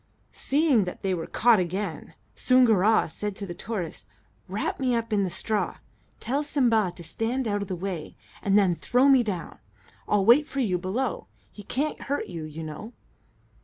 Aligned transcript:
Seeing 0.33 0.85
that 0.85 1.03
they 1.03 1.13
were 1.13 1.27
caught 1.27 1.59
again, 1.59 2.15
Soongoora 2.35 3.07
said 3.07 3.35
to 3.35 3.45
the 3.45 3.53
tortoise: 3.53 4.07
"Wrap 4.47 4.79
me 4.79 4.95
up 4.95 5.13
in 5.13 5.23
the 5.23 5.29
straw, 5.29 5.77
tell 6.19 6.41
Simba 6.41 6.91
to 6.95 7.03
stand 7.03 7.47
out 7.47 7.61
of 7.61 7.67
the 7.67 7.75
way, 7.75 8.15
and 8.41 8.57
then 8.57 8.73
throw 8.73 9.07
me 9.07 9.21
down. 9.21 9.59
I'll 10.07 10.25
wait 10.25 10.47
for 10.47 10.59
you 10.59 10.79
below. 10.79 11.27
He 11.51 11.61
can't 11.61 12.01
hurt 12.01 12.25
you, 12.25 12.45
you 12.45 12.63
know." 12.63 12.93